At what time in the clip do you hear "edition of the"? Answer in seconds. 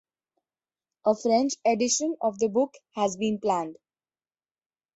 1.63-2.49